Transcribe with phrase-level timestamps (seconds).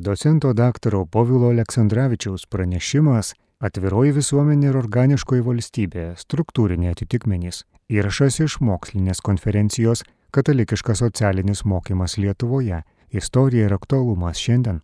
[0.00, 7.64] Docento daktaro Povilo Aleksandраvičiaus pranešimas Atviroji visuomenė ir organiškoji valstybė- struktūriniai atitikmenys.
[7.90, 12.82] Įrašas iš mokslinės konferencijos Katalikiškas socialinis mokymas Lietuvoje-
[13.20, 14.80] istorija ir aktualumas šiandien.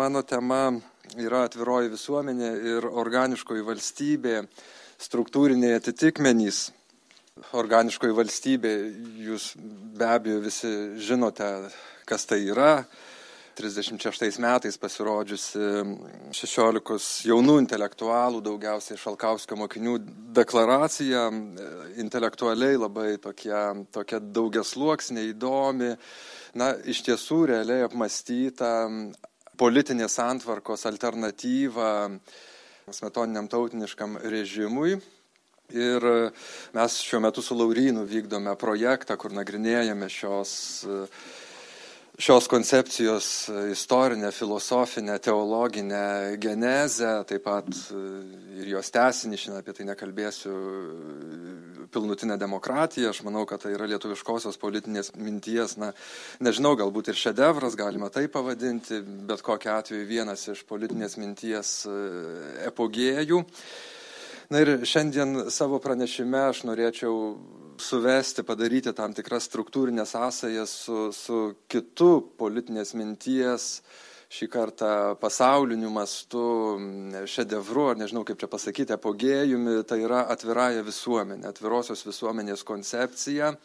[0.00, 0.80] Mano tema
[1.18, 4.46] yra atviroji visuomenė ir organiškoji valstybė-
[5.06, 6.70] struktūriniai atitikmenys.
[7.52, 8.72] Organiškoji valstybė,
[9.26, 9.54] jūs
[9.98, 11.70] be abejo visi žinote,
[12.06, 12.86] kas tai yra
[13.54, 15.60] 36 metais pasirodžiusi
[16.34, 19.98] 16 jaunų intelektualų, daugiausiai Šalkauskio mokinių
[20.36, 21.28] deklaracija,
[22.02, 25.94] intelektualiai labai tokia, tokia daugiasluoksnė, įdomi,
[26.58, 28.74] na, iš tiesų realiai apmastyta
[29.60, 31.92] politinės antvarkos alternatyva
[32.92, 34.98] smetoniniam tautiniškam režimui.
[35.72, 36.04] Ir
[36.76, 40.52] mes šiuo metu su Laurynu vykdome projektą, kur nagrinėjame šios
[42.18, 48.02] šios koncepcijos istorinę, filosofinę, teologinę genezę, taip pat e,
[48.60, 50.54] ir jos tesinį, šiandien apie tai nekalbėsiu,
[51.94, 53.10] pilnutinę demokratiją.
[53.10, 55.92] Aš manau, kad tai yra lietuviškosios politinės minties, na,
[56.42, 61.98] nežinau, galbūt ir šedevras, galima tai pavadinti, bet kokia atveju vienas iš politinės minties e,
[62.70, 63.42] epogėjų.
[64.54, 67.14] Na ir šiandien savo pranešime aš norėčiau
[67.82, 73.64] suvesti, padaryti tam tikras struktūrinės sąsajas su, su kitu politinės minties,
[74.30, 76.44] šį kartą pasauliniu mastu,
[77.34, 83.56] šedevru, ar nežinau kaip čia pasakyti, apogėjumi, tai yra atviraja visuomenė, atvirosios visuomenės koncepcija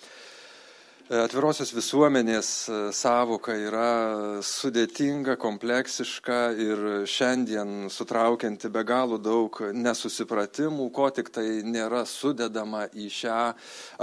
[1.10, 11.10] atvirosios visuomenės e, savoka yra sudėtinga, kompleksiška ir šiandien sutraukianti be galo daug nesusipratimų, ko
[11.10, 13.42] tik tai nėra sudedama į šią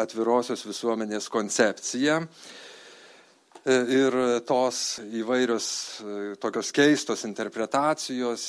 [0.02, 2.24] atvirosios visuomenės koncepciją.
[3.66, 4.14] E, ir
[4.46, 5.64] tos įvairios
[5.98, 8.44] e, tokios keistos interpretacijos,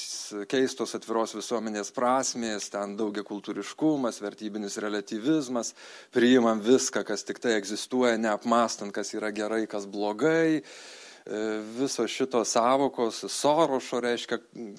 [0.46, 5.74] keistos atviros visuomenės prasmės, ten daugia kultūriškumas, vertybinis relativizmas,
[6.14, 11.07] priimam viską, kas tik tai egzistuoja, neapmastant, kas yra gerai, kas blogai, E,
[11.78, 14.38] visos šitos savokos, Sorošo reiškia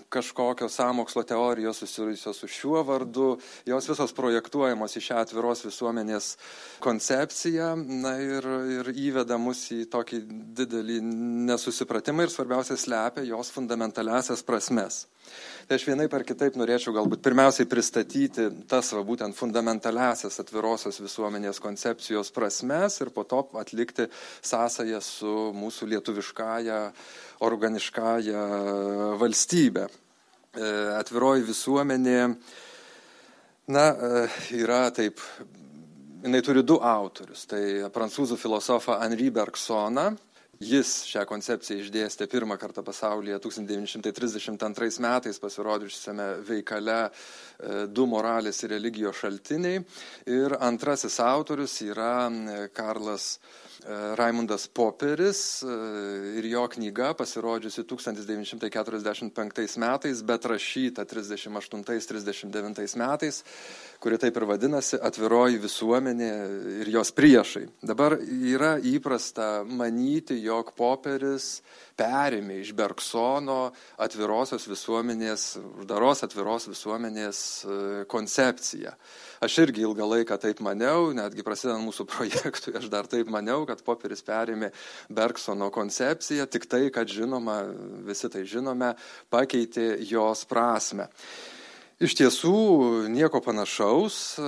[0.09, 6.31] kažkokios samokslo teorijos susijusios su šiuo vardu, jos visos projektuojamos į šią atviros visuomenės
[6.85, 8.49] koncepciją na, ir,
[8.79, 10.23] ir įveda mus į tokį
[10.63, 10.99] didelį
[11.51, 15.05] nesusipratimą ir svarbiausia slepia jos fundamentaliasias prasmes.
[15.69, 21.61] Tai aš vienaip ar kitaip norėčiau galbūt pirmiausiai pristatyti tas va, būtent fundamentaliasias atvirosios visuomenės
[21.61, 24.09] koncepcijos prasmes ir po to atlikti
[24.41, 26.81] sąsąją su mūsų lietuviškąją,
[27.49, 28.45] organiškąją
[29.21, 29.89] valstybę.
[30.57, 32.23] E, atviroji visuomenė,
[33.69, 34.25] na, e,
[34.57, 35.21] yra taip,
[36.25, 37.45] jinai turi du autorius.
[37.51, 37.61] Tai
[37.95, 40.09] prancūzų filosofą Henri Bergsoną
[40.59, 47.11] Jis šią koncepciją išdėstė pirmą kartą pasaulyje 1932 metais pasirodžiusiame veikale e,
[47.87, 49.85] Du moralės ir religijos šaltiniai.
[50.27, 52.27] Ir antrasis autorius yra
[52.75, 53.37] Karlas
[53.87, 55.67] Raimundas Poperis e,
[56.39, 63.45] ir jo knyga pasirodžiusi 1945 metais, bet rašyta 38-39 metais,
[64.03, 66.31] kuri taip ir vadinasi Atviroji visuomenė
[66.83, 67.67] ir jos priešai.
[67.83, 71.63] Dabar yra įprasta manyti, jog Poperis
[71.99, 77.79] perėmė iš Bergsono atvirosios visuomenės, uždaros atviros visuomenės e,
[78.11, 78.93] koncepciją.
[79.45, 83.85] Aš irgi ilgą laiką taip maniau, netgi prasidant mūsų projektui, aš dar taip maniau, kad
[83.87, 84.73] Poperis perėmė
[85.13, 87.61] Bergsono koncepciją, tik tai, kad žinoma,
[88.09, 88.95] visi tai žinome,
[89.33, 91.09] pakeitė jos prasme.
[91.99, 92.57] Iš tiesų,
[93.11, 94.39] nieko panašaus,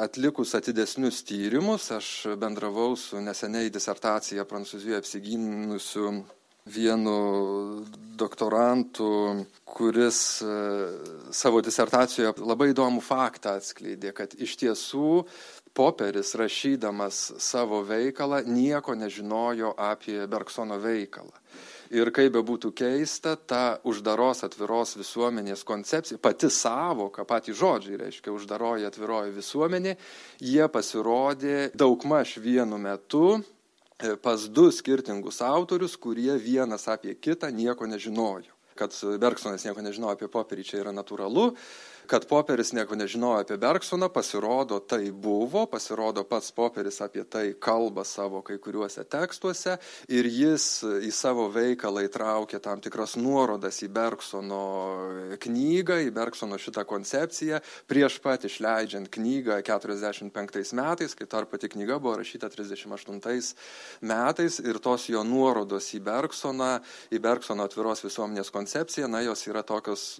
[0.00, 2.06] atlikus atidesnius tyrimus, aš
[2.40, 6.14] bendravau su neseniai disertaciją Prancūzijoje apsigynusiu
[6.64, 7.84] vienu
[8.16, 10.54] doktorantu, kuris e,
[11.32, 15.22] savo disertacijoje labai įdomų faktą atskleidė, kad iš tiesų
[15.74, 21.32] Poperis rašydamas savo veikalą nieko nežinojo apie Bergsono veikalą.
[21.90, 28.30] Ir kaip be būtų keista, ta uždaros atviros visuomenės koncepcija, pati savoka, patys žodžiai reiškia
[28.30, 29.96] uždaroji atviroji visuomenė,
[30.38, 33.40] jie pasirodė daugmaž vienu metu
[34.02, 38.54] E, pas du skirtingus autorius, kurie vienas apie kitą nieko nežinojo.
[38.74, 41.50] Kad Bergsonas nieko nežinojo apie popierį, čia yra natūralu,
[42.10, 48.02] kad Poperis nieko nežinojo apie Bergsoną, pasirodo tai buvo, pasirodo pats Poperis apie tai kalba
[48.04, 49.76] savo kai kuriuose tekstuose
[50.10, 50.64] ir jis
[51.06, 54.64] į savo veikalą įtraukė tam tikras nuorodas į Bergsono
[55.44, 62.00] knygą, į Bergsono šitą koncepciją, prieš pat išleidžiant knygą 45 metais, kai tarp pati knyga
[62.02, 63.54] buvo rašyta 38
[64.02, 66.72] metais ir tos jo nuorodos į Bergsoną,
[67.14, 70.18] į Bergsono atviros visuomenės koncepciją, na, jos yra tokios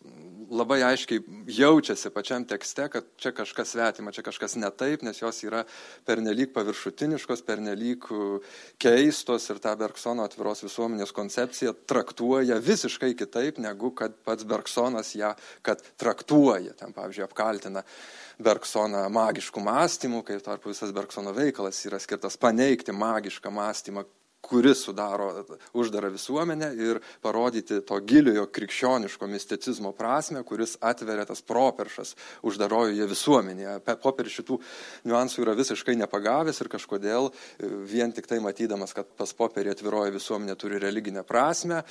[0.50, 5.42] labai aiškiai jaučiasi pačiam tekste, kad čia kažkas svetima, čia kažkas ne taip, nes jos
[5.46, 5.62] yra
[6.08, 8.06] pernelyg paviršutiniškos, pernelyg
[8.82, 15.34] keistos ir tą Bergsono atviros visuomenės koncepciją traktuoja visiškai kitaip, negu kad pats Bergsonas ją,
[15.66, 16.74] kad traktuoja.
[16.78, 17.84] Ten, pavyzdžiui, apkaltina
[18.40, 24.06] Bergsoną magiškų mąstymų, kai tarp visas Bergsono veikalas yra skirtas paneigti magišką mąstymą,
[24.40, 32.14] kuris sudaro uždarą visuomenę ir parodyti to giliojo krikščioniško misticizmo prasme, kuris atveria tas properšas
[32.42, 33.76] uždarojoje visuomenėje.
[34.02, 34.58] Poperis šitų
[35.08, 40.16] niuansų yra visiškai nepagavęs ir kažkodėl e, vien tik tai matydamas, kad pas poperį atviroji
[40.16, 41.82] visuomenė turi religinę prasme,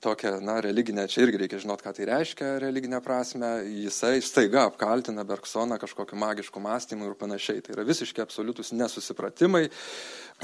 [0.00, 5.26] tokią, na, religinę, čia irgi reikia žinot, ką tai reiškia religinę prasme, jisai staiga apkaltina
[5.26, 7.62] Bergsoną kažkokiu magišku mąstymu ir panašiai.
[7.64, 9.66] Tai yra visiškai absoliutus nesusipratimai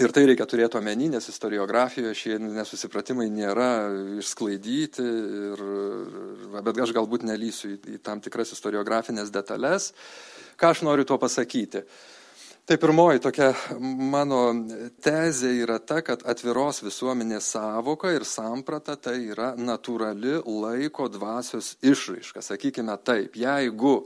[0.03, 3.71] ir tai reikia turėti omeny, nes istoriografijoje šie nesusipratimai nėra
[4.21, 5.07] išsklaidyti,
[5.53, 5.65] ir,
[6.59, 9.93] bet aš galbūt nelysiu į, į tam tikras istoriografinės detalės.
[10.59, 11.85] Ką aš noriu tuo pasakyti?
[12.69, 13.47] Tai pirmoji tokia
[13.81, 14.43] mano
[15.01, 22.45] tezė yra ta, kad atviros visuomenės savoka ir samprata tai yra natūrali laiko dvasios išraiška.
[22.45, 24.03] Sakykime taip, jeigu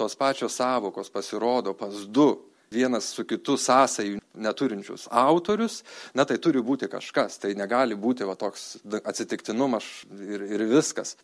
[0.00, 2.30] tos pačios savokos pasirodo pas du
[2.72, 5.82] vienas su kitu sąsajų neturinčius autorius,
[6.14, 9.88] na tai turi būti kažkas, tai negali būti va, toks atsitiktinumas
[10.20, 11.16] ir, ir viskas.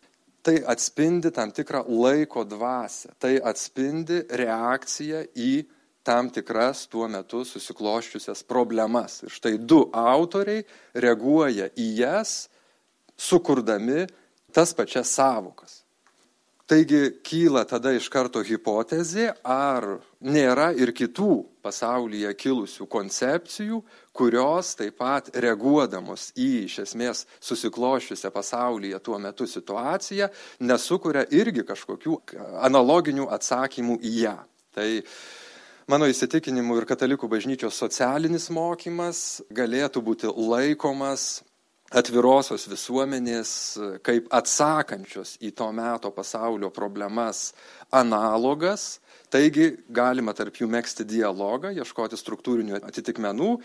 [0.43, 5.53] Tai atspindi tam tikrą laiko dvasę, tai atspindi reakciją į
[6.03, 9.21] tam tikras tuo metu susikloščiusias problemas.
[9.23, 10.65] Ir štai du autoriai
[10.99, 12.33] reaguoja į jas,
[13.15, 14.03] sukurdami
[14.51, 15.82] tas pačias savokas.
[16.63, 19.83] Taigi kyla tada iš karto hipotezė, ar
[20.23, 23.81] nėra ir kitų pasaulyje kilusių koncepcijų,
[24.15, 30.29] kurios taip pat reaguodamos į iš esmės susiklošiusią pasaulyje tuo metu situaciją,
[30.63, 32.15] nesukuria irgi kažkokių
[32.63, 34.37] analoginių atsakymų į ją.
[34.71, 34.89] Tai
[35.91, 41.43] mano įsitikinimu ir katalikų bažnyčios socialinis mokymas galėtų būti laikomas
[41.93, 43.53] atvirosios visuomenės
[44.05, 47.51] kaip atsakančios į to meto pasaulio problemas
[47.93, 48.99] analogas,
[49.33, 53.55] taigi galima tarp jų mėgsti dialogą, ieškoti struktūrinių atitikmenų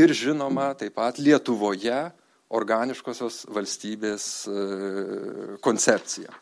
[0.00, 2.00] ir žinoma taip pat Lietuvoje
[2.48, 4.60] organiškosios valstybės e,
[5.64, 6.32] koncepcija.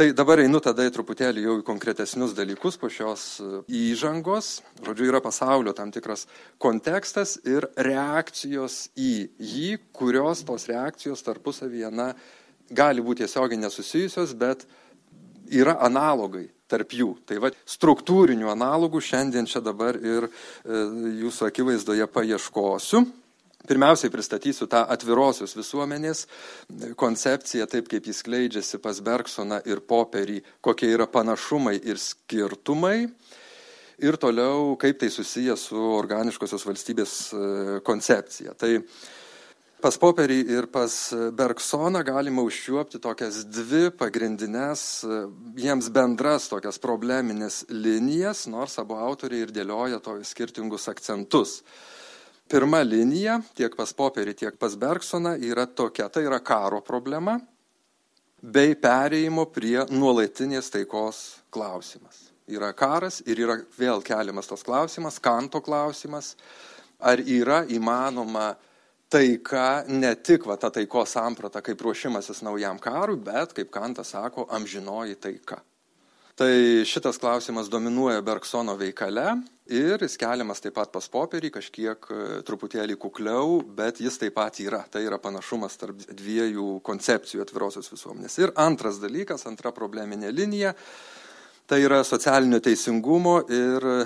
[0.00, 3.58] Tai dabar einu tada truputėlį jau į konkretesnius dalykus po šios e,
[3.90, 4.62] įžangos.
[4.80, 6.22] Žodžiu, yra pasaulio tam tikras
[6.56, 12.14] kontekstas ir reakcijos į jį, kurios tos reakcijos tarpusavyje, na,
[12.72, 14.64] gali būti tiesiogiai nesusijusios, bet
[15.52, 17.10] yra analogai tarp jų.
[17.28, 20.32] Tai va, struktūrinių analogų šiandien čia dabar ir e,
[21.26, 23.04] jūsų akivaizdoje paieškosiu.
[23.68, 26.24] Pirmiausiai pristatysiu tą atvirosios visuomenės
[26.96, 33.10] koncepciją, taip kaip jis kleidžiasi pas Bergsoną ir Poperį, kokie yra panašumai ir skirtumai.
[34.00, 37.42] Ir toliau, kaip tai susiję su organiškosios valstybės e,
[37.84, 38.56] koncepcija.
[38.56, 38.70] Tai
[39.84, 40.96] pas Poperį ir pas
[41.36, 45.22] Bergsoną galima užčiuopti tokias dvi pagrindinės, e,
[45.60, 51.58] jiems bendras tokias probleminės linijas, nors abu autoriai ir dėlioja to skirtingus akcentus
[52.50, 57.38] pirma linija tiek pas Popierį, tiek pas Bergsoną yra tokia, tai yra karo problema
[58.40, 61.20] bei pereimo prie nuolatinės taikos
[61.52, 62.30] klausimas.
[62.50, 66.34] Yra karas ir yra vėl keliamas tas klausimas, kanto klausimas,
[66.98, 68.54] ar yra įmanoma
[69.10, 74.48] taika ne tik va, ta taikos samprata kaip ruošimasis naujam karui, bet, kaip Kantas sako,
[74.50, 75.60] amžinoji taika.
[76.40, 79.26] Tai šitas klausimas dominuoja Bergsono veikale
[79.68, 84.56] ir jis keliamas taip pat pas popierį, kažkiek e, truputėlį kukliau, bet jis taip pat
[84.64, 84.80] yra.
[84.88, 88.38] Tai yra panašumas tarp dviejų koncepcijų atvirosios visuomenės.
[88.40, 90.72] Ir antras dalykas, antra probleminė linija,
[91.68, 94.00] tai yra socialinio teisingumo ir e,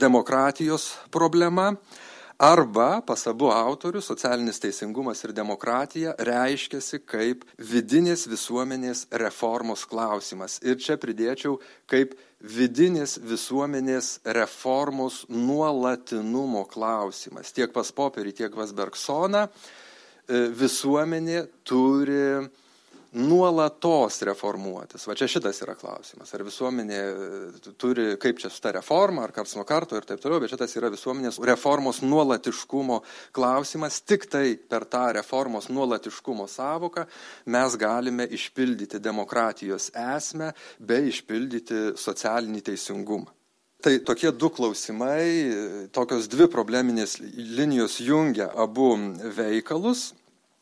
[0.00, 1.74] demokratijos problema.
[2.38, 10.58] Arba pas abu autorius socialinis teisingumas ir demokratija reiškiasi kaip vidinės visuomenės reformos klausimas.
[10.66, 17.54] Ir čia pridėčiau kaip vidinės visuomenės reformos nuolatinumo klausimas.
[17.54, 22.50] Tiek pas Popierį, tiek pas Bergsoną e, visuomenė turi
[23.14, 25.06] nuolatos reformuotis.
[25.06, 26.32] Va čia šitas yra klausimas.
[26.34, 30.22] Ar visuomenė e, turi, kaip čia su ta reforma, ar karts nuo karto ir taip
[30.22, 33.00] toliau, bet šitas yra visuomenės reformos nuolatiškumo
[33.36, 34.00] klausimas.
[34.02, 37.06] Tik tai per tą reformos nuolatiškumo savoką
[37.54, 43.30] mes galime išpildyti demokratijos esmę bei išpildyti socialinį teisingumą.
[43.84, 48.94] Tai tokie du klausimai, tokios dvi probleminės linijos jungia abu
[49.36, 50.14] veikalus.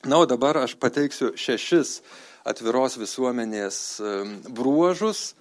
[0.02, 2.00] Na, o dabar aš pateiksiu šešis
[2.48, 3.76] atviros visuomenės
[4.50, 5.32] bruožus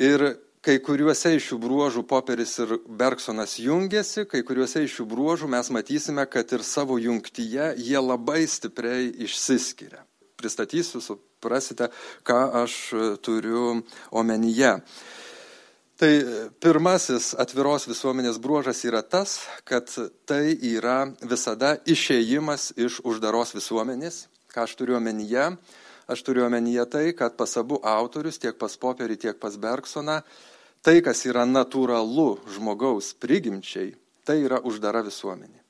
[0.00, 0.24] ir
[0.64, 5.72] kai kuriuose iš šių bruožų Poperis ir Bergsonas jungiasi, kai kuriuose iš šių bruožų mes
[5.72, 10.04] matysime, kad ir savo jungtyje jie labai stipriai išsiskiria.
[10.40, 11.90] Pristatysiu, suprasite,
[12.24, 12.76] ką aš
[13.24, 13.80] turiu
[14.12, 14.78] omenyje.
[16.00, 16.08] Tai
[16.64, 19.36] pirmasis atviros visuomenės bruožas yra tas,
[19.68, 19.88] kad
[20.24, 24.22] tai yra visada išėjimas iš uždaros visuomenės.
[24.48, 25.50] Ką aš turiu omenyje?
[26.10, 30.16] Aš turiu omenyje tai, kad pas abu autorius, tiek pas Popierį, tiek pas Bergsoną,
[30.82, 33.92] tai, kas yra natūralu žmogaus prigimčiai,
[34.26, 35.60] tai yra uždara visuomenė.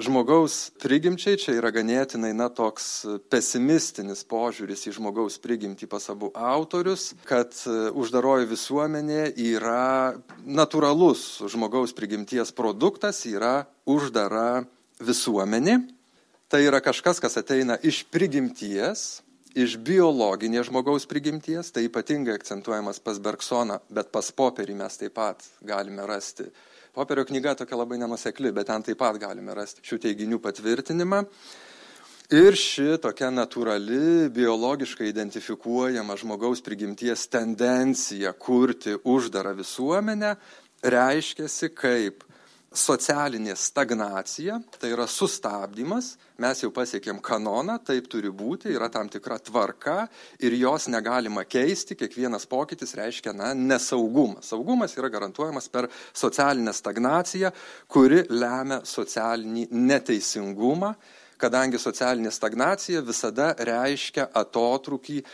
[0.00, 7.10] Žmogaus prigimčiai čia yra ganėtinai, na, toks pesimistinis požiūris į žmogaus prigimtį pas abu autorius,
[7.28, 7.52] kad
[7.92, 10.16] uždaroji visuomenė yra
[10.48, 14.62] natūralus žmogaus prigimties produktas, yra uždara
[15.04, 15.82] visuomenė.
[16.48, 19.20] Tai yra kažkas, kas ateina iš prigimties,
[19.58, 25.46] iš biologinės žmogaus prigimties, tai ypatingai akcentuojamas pas Bergsoną, bet pas Popierį mes taip pat
[25.66, 26.46] galime rasti.
[26.94, 31.24] Poperio knyga tokia labai nenusekli, bet ten taip pat galime rasti šių teiginių patvirtinimą.
[32.30, 40.36] Ir ši tokia natūrali, biologiškai identifikuojama žmogaus prigimties tendencija kurti uždarą visuomenę
[40.82, 42.22] reiškiasi kaip
[42.70, 49.40] socialinė stagnacija, tai yra sustabdymas, mes jau pasiekėm kanoną, taip turi būti, yra tam tikra
[49.42, 50.04] tvarka
[50.38, 54.38] ir jos negalima keisti, kiekvienas pokytis reiškia na, nesaugumą.
[54.46, 57.50] Saugumas yra garantuojamas per socialinę stagnaciją,
[57.90, 60.94] kuri lemia socialinį neteisingumą,
[61.42, 65.24] kadangi socialinė stagnacija visada reiškia atotrukį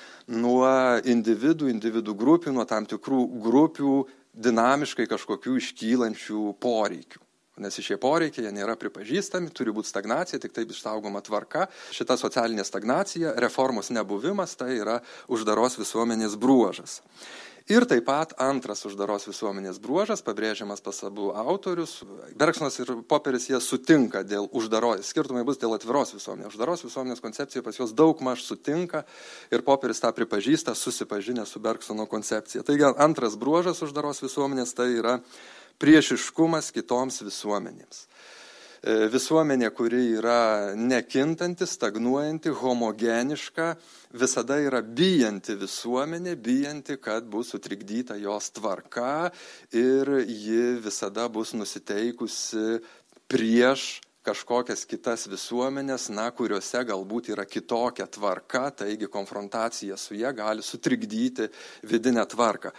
[0.41, 0.73] nuo
[1.05, 4.01] individų, individų grupių, nuo tam tikrų grupių
[4.33, 7.26] dinamiškai kažkokių iškylančių poreikių.
[7.57, 11.71] Nes šie poreikiai jie nėra pripažįstami, turi būti stagnacija, tik taip išsaugoma tvarka.
[11.97, 14.99] Šita socialinė stagnacija, reformos nebuvimas, tai yra
[15.33, 17.01] uždaros visuomenės bruožas.
[17.67, 21.97] Ir taip pat antras uždaros visuomenės bruožas, pabrėžiamas pas abu autorius,
[22.39, 26.55] Bergsonas ir Poperis jie sutinka dėl uždaros, skirtumai bus dėl atviros visuomenės.
[26.55, 29.03] Uždaros visuomenės koncepcija pas juos daug maž sutinka
[29.51, 32.63] ir Poperis tą pripažįsta, susipažinę su Bergsono koncepcija.
[32.63, 35.19] Taigi antras bruožas uždaros visuomenės tai yra
[35.83, 38.07] priešiškumas kitoms visuomenėms.
[38.87, 43.73] E, visuomenė, kuri yra nekintanti, stagnuojanti, homogeniška,
[44.15, 49.33] visada yra bijanti visuomenė, bijanti, kad bus sutrikdyta jos tvarka
[49.75, 52.79] ir ji visada bus nusiteikusi
[53.27, 53.89] prieš
[54.27, 61.47] kažkokias kitas visuomenės, na, kuriuose galbūt yra kitokia tvarka, taigi konfrontacija su jie gali sutrikdyti
[61.87, 62.75] vidinę tvarką.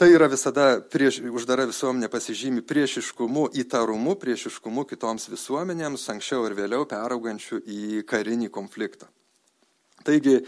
[0.00, 6.86] Tai yra visada prieš, uždara visuomenė pasižymi priešiškumu, įtarumu, priešiškumu kitoms visuomenėms, anksčiau ir vėliau
[6.88, 9.10] peraugančių į karinį konfliktą.
[10.08, 10.38] Taigi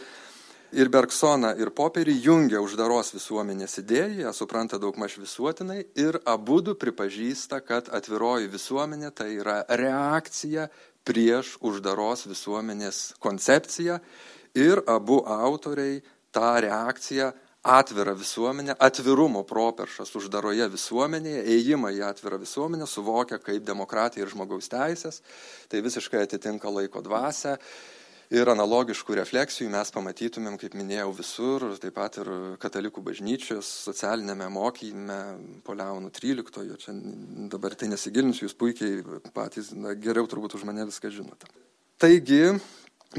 [0.72, 6.62] ir Bergsoną, ir Popierį jungia uždaros visuomenės idėja, ją supranta daug maž visuotinai ir abu
[6.64, 10.70] du pripažįsta, kad atviroji visuomenė tai yra reakcija
[11.04, 14.00] prieš uždaros visuomenės koncepciją
[14.56, 16.00] ir abu autoriai
[16.32, 24.26] tą reakciją atvirą visuomenę, atvirumo properšas uždaroje visuomenėje, ėjimą į atvirą visuomenę suvokia kaip demokratija
[24.26, 25.20] ir žmogaus teisės,
[25.70, 27.58] tai visiškai atitinka laiko dvasę.
[28.32, 32.30] Ir analogiškų refleksijų mes pamatytumėm, kaip minėjau, visur, taip pat ir
[32.62, 35.18] katalikų bažnyčios socialinėme mokyme,
[35.66, 36.96] po Leonų 13, čia
[37.52, 39.04] dabar tai nesigilinsiu, jūs puikiai
[39.36, 41.52] patys na, geriau turbūt už mane viską žinote.
[42.00, 42.56] Taigi,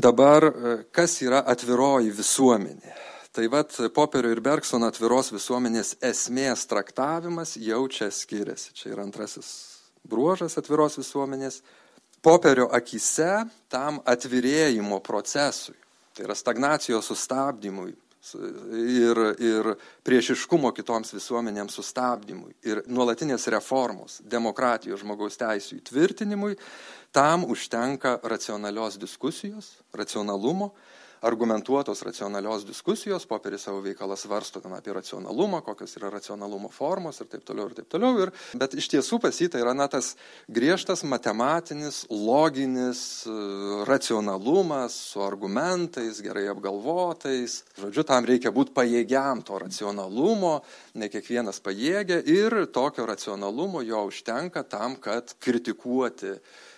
[0.01, 0.49] dabar
[0.89, 3.12] kas yra atviroji visuomenė?
[3.33, 8.75] Tai vad Poperio ir Bergsono atviros visuomenės esmės traktavimas jau čia skiriasi.
[8.77, 9.47] Čia yra antrasis
[10.05, 11.63] bruožas atviros visuomenės.
[12.21, 15.73] Poperio akise tam atvirėjimo procesui,
[16.13, 17.95] tai yra stagnacijos sustabdymui
[19.01, 19.73] ir, ir
[20.05, 26.53] priešiškumo kitoms visuomenėms sustabdymui ir nuolatinės reformos, demokratijos žmogaus teisų įtvirtinimui,
[27.09, 30.69] tam užtenka racionalios diskusijos, racionalumo
[31.23, 37.29] argumentuotos racionalios diskusijos, popieriai savo veikalą svarsto ten apie racionalumą, kokios yra racionalumo formos ir
[37.31, 38.17] taip toliau ir taip toliau.
[38.25, 40.13] Ir, bet iš tiesų pas jį tai yra na, tas
[40.51, 43.37] griežtas matematinis, loginis e,
[43.87, 47.61] racionalumas su argumentais, gerai apgalvotais.
[47.79, 50.57] Žodžiu, tam reikia būti pajėgiam to racionalumo,
[50.99, 56.35] ne kiekvienas pajėgia ir tokio racionalumo jo užtenka tam, kad kritikuoti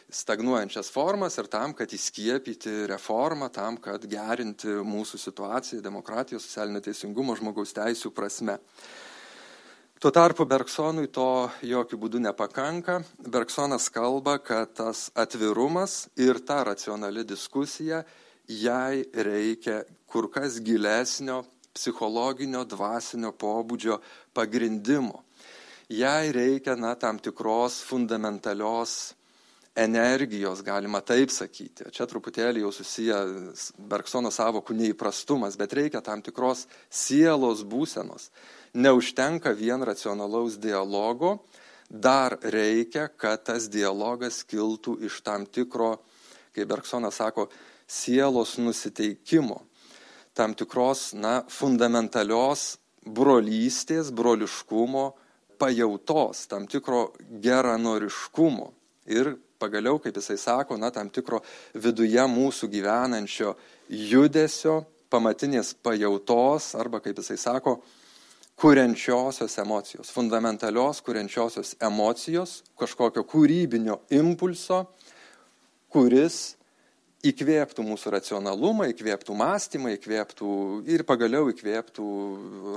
[0.09, 7.35] stagnuojančias formas ir tam, kad įskiepyti reformą, tam, kad gerinti mūsų situaciją demokratijos, socialinio teisingumo,
[7.37, 8.59] žmogaus teisų prasme.
[9.99, 12.99] Tuo tarpu Bergsonui to jokių būdų nepakanka.
[13.31, 18.03] Bergsonas kalba, kad tas atvirumas ir ta racionali diskusija,
[18.45, 21.41] jai reikia kur kas gilesnio
[21.75, 23.97] psichologinio, dvasinio pobūdžio
[24.35, 25.23] pagrindimo.
[25.89, 29.15] Jai reikia na, tam tikros fundamentalios
[29.75, 31.89] energijos, galima taip sakyti.
[31.91, 33.17] Čia truputėlį jau susiję
[33.91, 38.29] Bergsono savokų neįprastumas, bet reikia tam tikros sielos būsenos.
[38.75, 41.37] Neužtenka vien racionalaus dialogo,
[41.89, 45.97] dar reikia, kad tas dialogas kiltų iš tam tikro,
[46.55, 47.49] kaip Bergsonas sako,
[47.87, 49.61] sielos nusiteikimo,
[50.35, 55.11] tam tikros, na, fundamentalios brolystės, broliškumo,
[55.59, 57.11] pajautos, tam tikro
[57.43, 58.71] geranoriškumo
[59.05, 61.41] ir pagaliau, kaip jisai sako, na, tam tikro
[61.73, 63.55] viduje mūsų gyvenančio
[63.89, 64.81] judesio,
[65.13, 67.77] pamatinės pajautos arba, kaip jisai sako,
[68.59, 74.85] kuriančiosios emocijos, fundamentalios kuriančiosios emocijos, kažkokio kūrybinio impulso,
[75.91, 76.55] kuris
[77.25, 80.49] įkvėptų mūsų racionalumą, įkvėptų mąstymą, įkvėptų
[80.93, 82.07] ir pagaliau įkvėptų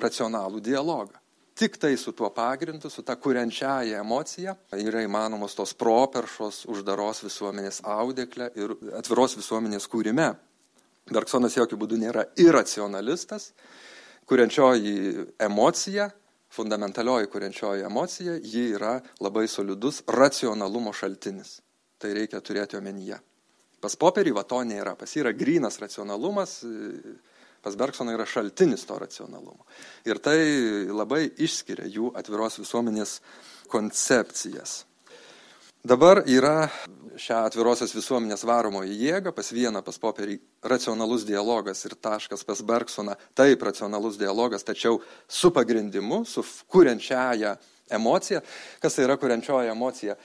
[0.03, 1.19] racionalų dialogą
[1.59, 7.81] tik tai su tuo pagrindu, su ta kuriančiaja emocija yra įmanomos tos properšos uždaros visuomenės
[7.83, 10.31] audeklė ir atviros visuomenės kūrime.
[11.11, 13.51] Bergsonas jokių būdų nėra iracionalistas,
[14.29, 16.11] kuriančioji emocija,
[16.55, 21.59] fundamentalioji kuriančioji emocija, ji yra labai solidus racionalumo šaltinis.
[21.99, 23.19] Tai reikia turėti omenyje.
[23.83, 26.61] Pas popierį va to nėra, pas yra grynas racionalumas,
[27.63, 29.67] Pas Bergsoną yra šaltinis to racionalumo.
[30.07, 30.39] Ir tai
[30.91, 33.19] labai išskiria jų atviros visuomenės
[33.73, 34.85] koncepcijas.
[35.89, 36.67] Dabar yra
[37.19, 40.37] šią atvirosios visuomenės varomoji jėga, pas vieną, pas popierį
[40.67, 44.99] racionalus dialogas ir taškas pas Bergsoną, taip racionalus dialogas, tačiau
[45.29, 47.55] su pagrindimu, su kuriančiaja
[47.95, 48.43] emocija.
[48.83, 50.19] Kas tai yra kuriančioji emocija?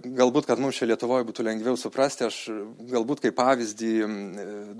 [0.00, 2.48] Galbūt, kad mums čia Lietuvoje būtų lengviau suprasti, aš
[2.88, 3.90] galbūt kaip pavyzdį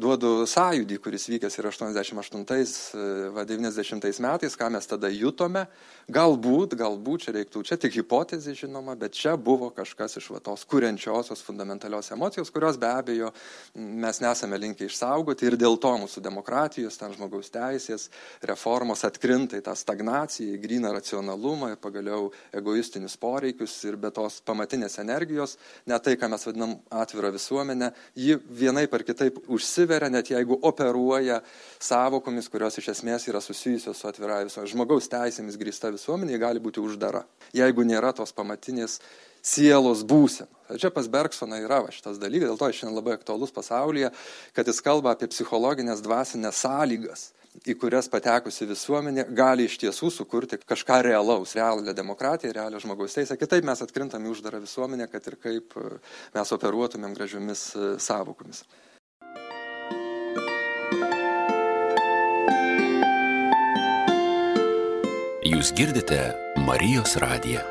[0.00, 5.68] duodu sąjūdį, kuris vykęs ir 88-90 metais, ką mes tada jutome.
[6.08, 11.44] Galbūt, galbūt čia reiktų, čia tik hipotezė žinoma, bet čia buvo kažkas iš tos kuriančiosios
[11.44, 13.28] fundamentalios emocijos, kurios be abejo
[13.76, 18.08] mes nesame linkę išsaugoti ir dėl to mūsų demokratijos, ten žmogaus teisės,
[18.48, 24.40] reformos atkrinta į tą stagnaciją, į gryną racionalumą ir pagaliau egoistinius poreikius ir be tos
[24.40, 25.56] pamatinės energijos,
[25.90, 31.40] net tai, ką mes vadinam atvirą visuomenę, ji vienai par kitaip užsiveria, net jeigu operuoja
[31.82, 34.72] savokomis, kurios iš esmės yra susijusios su atvira visuomenė.
[34.72, 39.00] Žmogaus teisėmis grįsta visuomenė gali būti uždara, jeigu nėra tos pamatinės
[39.42, 40.78] sielos būsenos.
[40.78, 44.12] Čia pas Bergsoną yra va, šitas dalykas, dėl to jis šiandien labai aktualus pasaulyje,
[44.56, 47.32] kad jis kalba apie psichologinės dvasinės sąlygas
[47.68, 53.36] į kurias patekusi visuomenė gali iš tiesų sukurti kažką realaus, realią demokratiją, realią žmogaus teisę.
[53.38, 55.98] Kitaip mes atkrintam į uždarą visuomenę, kad ir kaip e,
[56.34, 58.64] mes operuotumėm gražiomis e, savokomis.
[65.52, 66.18] Jūs girdite
[66.64, 67.62] Marijos radiją.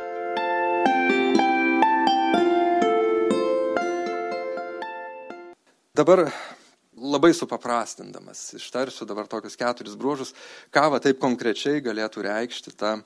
[5.97, 6.29] Dabar
[7.11, 10.33] labai supaprastindamas ištarsiu dabar tokius keturis bruožus,
[10.73, 12.97] ką va taip konkrečiai galėtų reikšti ta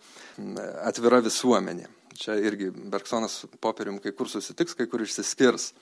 [0.86, 1.90] atvira visuomenė.
[2.16, 5.74] Čia irgi Bergsonas popierium kai kur susitiks, kai kur išsiskirs.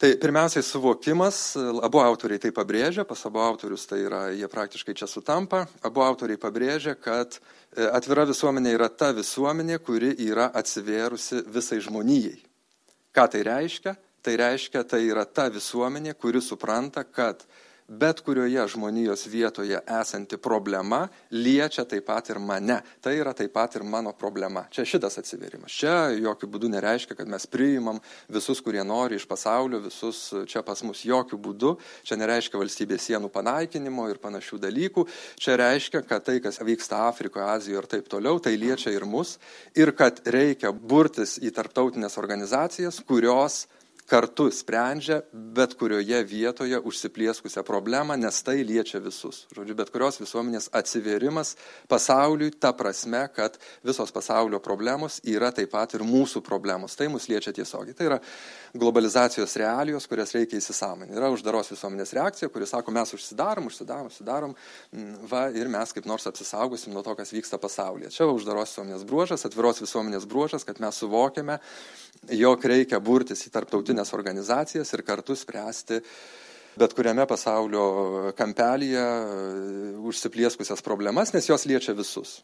[0.00, 1.38] Tai pirmiausiai suvokimas,
[1.84, 6.40] abu autoriai tai pabrėžia, pas abu autorius tai yra, jie praktiškai čia sutampa, abu autoriai
[6.40, 12.38] pabrėžia, kad e, atvira visuomenė yra ta visuomenė, kuri yra atsivėrusi visai žmonijai.
[13.12, 13.92] Ką tai reiškia?
[14.22, 17.46] Tai reiškia, tai yra ta visuomenė, kuri supranta, kad
[17.90, 22.76] bet kurioje žmonijos vietoje esanti problema liečia taip pat ir mane.
[23.02, 24.62] Tai yra taip pat ir mano problema.
[24.70, 25.74] Čia šitas atsiverimas.
[25.74, 27.98] Čia jokių būdų nereiškia, kad mes priimam
[28.30, 31.74] visus, kurie nori iš pasaulio, visus čia pas mus jokių būdų.
[32.06, 35.06] Čia nereiškia valstybės sienų panaikinimo ir panašių dalykų.
[35.42, 39.38] Čia reiškia, kad tai, kas vyksta Afrikoje, Azijoje ir taip toliau, tai liečia ir mus.
[39.74, 43.64] Ir kad reikia burtis į tarptautinės organizacijas, kurios
[44.10, 49.44] kartu sprendžia bet kurioje vietoje užsiplieskusią problemą, nes tai liečia visus.
[49.54, 51.54] Žodžiu, bet kurios visuomenės atsiverimas
[51.90, 56.96] pasauliui ta prasme, kad visos pasaulio problemos yra taip pat ir mūsų problemos.
[56.98, 57.94] Tai mus liečia tiesiogiai.
[57.94, 58.18] Tai yra
[58.74, 61.14] globalizacijos realijos, kurias reikia įsisamoninti.
[61.14, 64.54] Yra uždaros visuomenės reakcija, kuris sako, mes užsidarom, užsidarom, užsidarom,
[65.30, 68.10] va, ir mes kaip nors apsisaugosim nuo to, kas vyksta pasaulyje.
[68.14, 71.60] Čia uždaros visuomenės bruožas, atviros visuomenės bruožas, kad mes suvokiame,
[72.36, 73.54] jog reikia burtis į
[74.00, 76.00] tarptautinės organizacijas ir kartu spręsti
[76.78, 79.02] bet kuriame pasaulio kampelyje
[80.06, 82.42] užsiplieskusias problemas, nes jos liečia visus.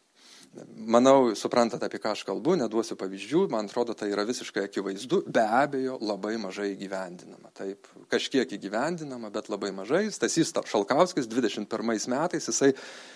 [0.87, 5.43] Manau, suprantate, apie ką aš kalbu, neduosiu pavyzdžių, man atrodo, tai yra visiškai akivaizdu, be
[5.43, 7.51] abejo, labai mažai įgyvendinama.
[7.57, 10.05] Taip, kažkiek įgyvendinama, bet labai mažai.
[10.13, 12.73] Stasys Šalkauskis 21 metais, jisai,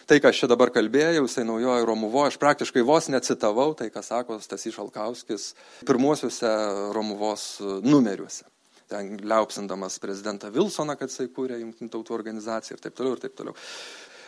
[0.10, 4.04] tai, ką aš čia dabar kalbėjau, jisai naujojo Romuvo, aš praktiškai vos necitavau tai, ką
[4.06, 5.52] sako Stasys Šalkauskis
[5.88, 6.56] pirmuosiuose
[6.96, 7.54] Romuvos
[7.86, 8.50] numeriuose
[8.92, 13.38] ten liaupsindamas prezidentą Vilsoną, kad jisai kūrė Junktinių tautų organizaciją ir taip toliau ir taip
[13.40, 13.56] toliau.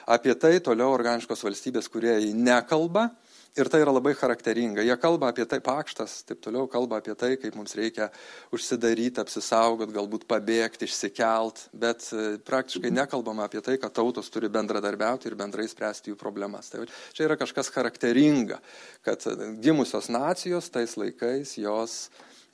[0.05, 3.09] Apie tai toliau organiškos valstybės, kurie nekalba.
[3.53, 4.81] Ir tai yra labai charakteringa.
[4.81, 8.07] Jie kalba apie tai, pakštas, taip toliau kalba apie tai, kaip mums reikia
[8.49, 15.29] užsidaryti, apsisaugot, galbūt pabėgti, išsikelt, bet e, praktiškai nekalbama apie tai, kad tautos turi bendradarbiauti
[15.29, 16.73] ir bendrai spręsti jų problemas.
[16.73, 18.57] Tai čia yra kažkas charakteringa,
[19.05, 19.21] kad
[19.61, 22.07] gimusios nacijos tais laikais jos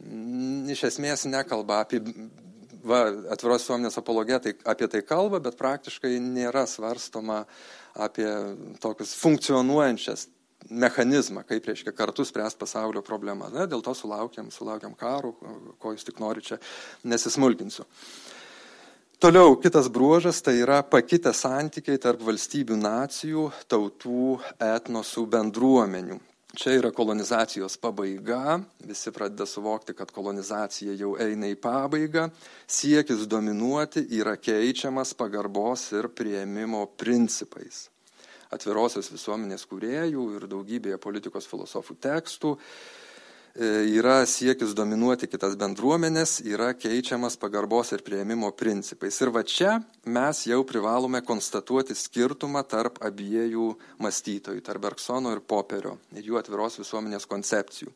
[0.04, 2.04] m, iš esmės nekalba apie
[2.86, 7.44] va, atviros visuomenės apologetai apie tai kalba, bet praktiškai nėra svarstoma
[8.00, 8.28] apie
[8.84, 10.28] tokius funkcionuojančias
[10.70, 13.50] mechanizmą, kaip reiškia kartu spręsti pasaulio problemą.
[13.54, 15.34] Na, dėl to sulaukiam, sulaukiam karų,
[15.80, 16.60] ko jūs tik nori čia
[17.08, 17.88] nesismulkinsiu.
[19.20, 26.20] Toliau kitas bruožas tai yra pakitę santykiai tarp valstybių nacijų, tautų, etnosų, bendruomenių.
[26.58, 32.24] Čia yra kolonizacijos pabaiga, visi pradeda suvokti, kad kolonizacija jau eina į pabaigą,
[32.66, 37.84] siekis dominuoti yra keičiamas pagarbos ir prieimimo principais.
[38.50, 42.56] Atvirosios visuomenės kūrėjų ir daugybėje politikos filosofų tekstų
[43.60, 49.18] yra siekis dominuoti kitas bendruomenės, yra keičiamas pagarbos ir prieimimo principais.
[49.20, 49.74] Ir va čia
[50.08, 56.80] mes jau privalome konstatuoti skirtumą tarp abiejų mąstytojų, tarp Bergsono ir Poperio ir jų atviros
[56.80, 57.92] visuomenės koncepcijų.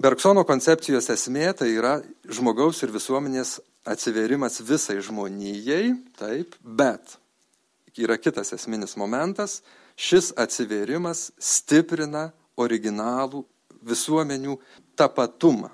[0.00, 3.58] Bergsono koncepcijos esmė tai yra žmogaus ir visuomenės
[3.88, 7.18] atsiverimas visai žmonijai, taip, bet
[7.98, 9.60] yra kitas esminis momentas,
[9.98, 13.44] šis atsiverimas stiprina originalų
[13.86, 14.56] visuomenių
[14.98, 15.70] tapatumą.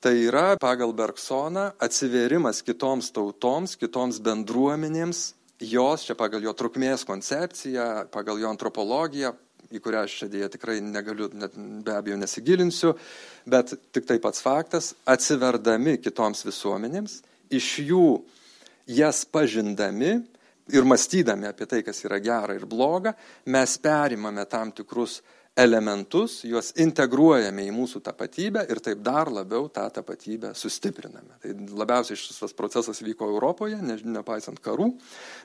[0.00, 5.20] Tai yra pagal Bergsoną atsiverimas kitoms tautoms, kitoms bendruomenėms,
[5.60, 9.34] jos, čia pagal jo trukmės koncepciją, pagal jo antropologiją,
[9.70, 12.94] į kurią aš čia dėja tikrai negaliu, net, be abejo nesigilinsiu,
[13.44, 17.20] bet tik tai pats faktas, atsiverdami kitoms visuomenėms,
[17.52, 18.06] iš jų
[18.90, 20.16] jas pažindami
[20.70, 23.14] ir mąstydami apie tai, kas yra gera ir bloga,
[23.46, 25.20] mes perimame tam tikrus
[25.58, 31.40] elementus, juos integruojame į mūsų tapatybę ir taip dar labiau tą tapatybę sustipriname.
[31.42, 34.92] Tai labiausiai šis procesas vyko Europoje, ne, nepaisant karų,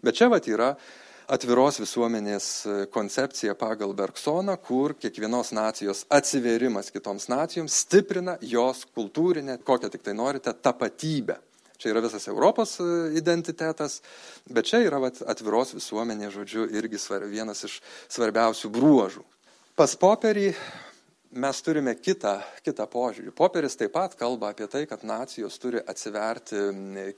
[0.06, 0.76] bet čia vat yra
[1.32, 2.48] atviros visuomenės
[2.94, 10.14] koncepcija pagal Bergsoną, kur kiekvienos nacijos atsiverimas kitoms nacijoms stiprina jos kultūrinę, kokią tik tai
[10.18, 11.40] norite, tapatybę.
[11.82, 12.78] Čia yra visas Europos
[13.18, 14.00] identitetas,
[14.48, 17.82] bet čia yra vat, atviros visuomenės, žodžiu, irgi svar, vienas iš
[18.16, 19.26] svarbiausių bruožų.
[19.76, 20.54] Pas poperį
[21.36, 23.34] mes turime kitą, kitą požiūrį.
[23.36, 26.62] Poperis taip pat kalba apie tai, kad nacijos turi atsiverti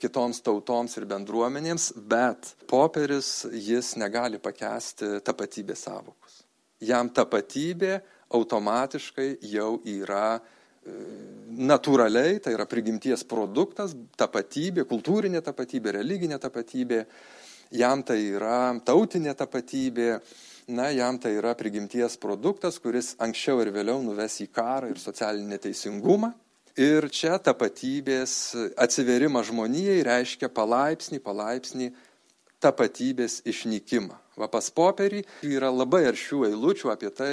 [0.02, 6.40] kitoms tautoms ir bendruomenėms, bet poperis jis negali pakęsti tapatybės savokus.
[6.82, 8.00] Jam tapatybė
[8.34, 10.98] automatiškai jau yra e,
[11.70, 17.04] natūraliai, tai yra prigimties produktas, tapatybė, kultūrinė tapatybė, religinė tapatybė,
[17.70, 20.10] jam tai yra tautinė tapatybė,
[20.68, 25.56] na, jam tai yra prigimties produktas, kuris anksčiau ir vėliau nuves į karą ir socialinį
[25.56, 26.34] neteisingumą.
[26.78, 31.88] Ir čia tapatybės atsiverimas žmonijai reiškia palaipsnį, palaipsnį
[32.62, 34.14] tapatybės išnykimą.
[34.38, 37.32] Va pas popierį yra labai aršių eilučių apie tai,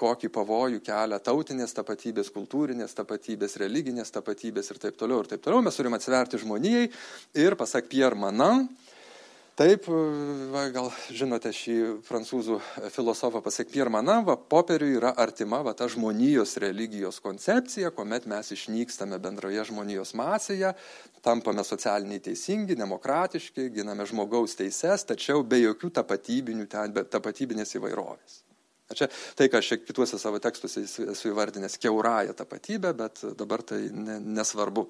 [0.00, 5.20] kokį pavojų kelia tautinės tapatybės, kultūrinės tapatybės, religinės tapatybės ir taip toliau.
[5.20, 6.88] Ir taip toliau mes turime atsiverti žmonijai
[7.44, 8.64] ir, pasak Pierre Manan,
[9.56, 9.86] Taip,
[10.52, 12.58] va, gal žinote šį prancūzų
[12.92, 18.50] filosofą pasak Pierre Manin, va, popieriui yra artima va, ta žmonijos religijos koncepcija, kuomet mes
[18.52, 20.74] išnykstame bendroje žmonijos masėje,
[21.24, 28.34] tampame socialiniai teisingi, demokratiški, giname žmogaus teises, tačiau be jokių tapatybinės įvairovės.
[28.92, 34.18] Čia tai, ką aš kituose savo tekstuose esu įvardinęs keurąją tapatybę, bet dabar tai ne,
[34.36, 34.84] nesvarbu.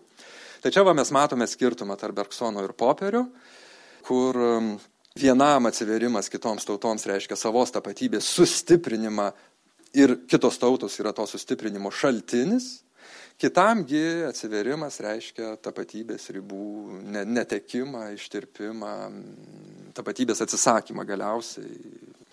[0.67, 3.29] Čia va mes matome skirtumą tarp Bergsono ir Poperio,
[4.07, 4.73] kur um,
[5.19, 9.31] vienam atsiverimas kitoms tautoms reiškia savos tapatybės sustiprinimą
[9.97, 12.85] ir kitos tautos yra to sustiprinimo šaltinis,
[13.41, 16.67] kitamgi atsiverimas reiškia tapatybės ribų
[17.27, 18.93] netekimą, ištirpimą,
[19.97, 21.81] tapatybės atsisakymą galiausiai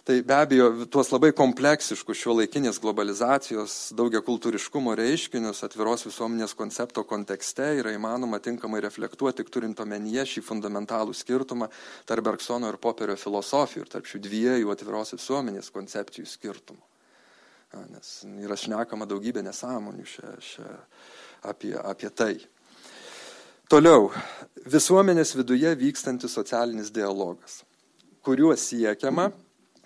[0.03, 7.05] Tai be abejo, tuos labai kompleksiškus šio laikinės globalizacijos daugia kultūriškumo reiškinius atviros visuomenės koncepto
[7.07, 11.69] kontekste yra įmanoma tinkamai reflektuoti, tik turint omenyje šį fundamentalų skirtumą
[12.09, 16.83] tarp Bergsono ir Poperio filosofijų ir tarp šių dviejų atviros visuomenės koncepcijų skirtumų.
[17.93, 18.11] Nes
[18.43, 20.73] yra šnekama daugybė nesąmonių šia, šia,
[21.47, 22.33] apie, apie tai.
[23.71, 24.11] Toliau,
[24.67, 27.61] visuomenės viduje vykstantis socialinis dialogas,
[28.19, 29.31] kuriuo siekiama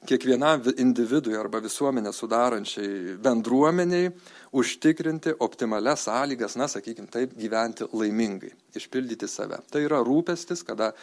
[0.08, 4.10] kiekvienam individui arba visuomenę sudarančiai bendruomeniai
[4.58, 9.60] užtikrinti optimalias sąlygas, na, sakykime taip, gyventi laimingai, išpildyti save.
[9.72, 10.94] Tai yra rūpestis, kada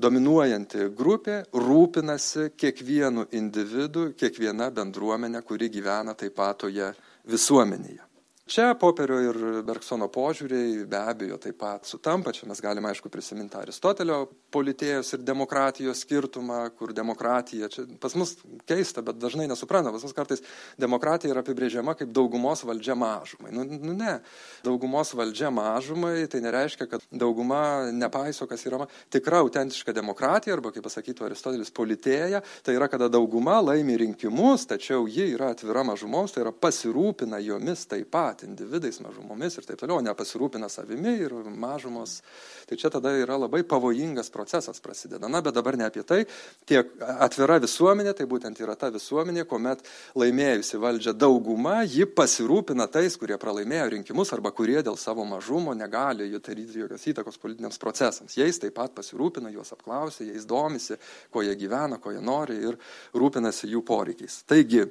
[0.00, 6.92] dominuojanti grupė rūpinasi kiekvienu individu, kiekviena bendruomenė, kuri gyvena taip pat toje
[7.30, 8.13] visuomenėje.
[8.44, 13.56] Čia Poperio ir Bergsono požiūriai be abejo taip pat sutampa, čia mes galime aišku prisiminti
[13.56, 14.18] Aristotelio
[14.52, 18.34] politėjos ir demokratijos skirtumą, kur demokratija, čia pas mus
[18.68, 20.44] keista, bet dažnai nesupranta, pas mus kartais
[20.76, 23.54] demokratija yra apibrėžiama kaip daugumos valdžia mažumai.
[23.56, 24.18] Nu, nu ne,
[24.66, 30.84] daugumos valdžia mažumai tai nereiškia, kad dauguma nepaiso, kas yra tikra autentiška demokratija, arba kaip
[30.84, 36.44] pasakytų Aristotelis, politėja, tai yra, kada dauguma laimi rinkimus, tačiau ji yra atvira mažumoms, tai
[36.44, 42.18] yra pasirūpina jomis taip pat pat individais, mažumomis ir taip toliau, nepasirūpina savimi ir mažumos.
[42.66, 45.28] Tai čia tada yra labai pavojingas procesas prasideda.
[45.30, 46.24] Na, bet dabar ne apie tai.
[46.66, 46.90] Tiek
[47.22, 49.84] atvira visuomenė, tai būtent yra ta visuomenė, kuomet
[50.18, 56.28] laimėjusi valdžia dauguma, ji pasirūpina tais, kurie pralaimėjo rinkimus arba kurie dėl savo mažumo negali
[56.32, 58.38] jų daryti jokios įtakos politiniams procesams.
[58.40, 60.98] Jais taip pat pasirūpina, juos apklausia, jais domisi,
[61.30, 62.80] ko jie gyvena, ko jie nori ir
[63.14, 64.42] rūpinasi jų poreikiais.
[64.48, 64.88] Taigi,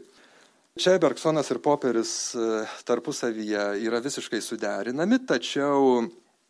[0.73, 5.99] Čia Bergsonas ir Poperis e, tarpusavyje yra visiškai suderinami, tačiau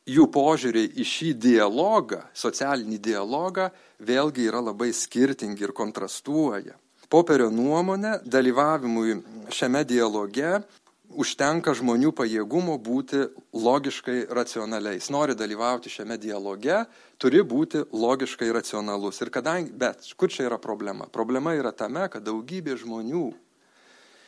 [0.07, 3.67] jų požiūriai į šį dialogą, socialinį dialogą,
[3.99, 6.77] vėlgi yra labai skirtingi ir kontrastuoja.
[7.11, 9.17] Poperio nuomonė dalyvavimui
[9.51, 10.55] šiame dialoge
[11.19, 15.11] užtenka žmonių pajėgumo būti logiškai racionaliais.
[15.11, 16.85] Nori dalyvauti šiame dialoge,
[17.19, 19.19] turi būti logiškai racionalus.
[19.19, 21.11] Ir kadangi, bet kur čia yra problema?
[21.11, 23.27] Problema yra tame, kad daugybė žmonių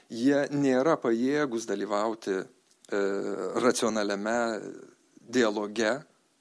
[0.09, 2.45] jie nėra pajėgus dalyvauti e,
[3.61, 4.39] racionaliame
[5.25, 5.93] dialoge,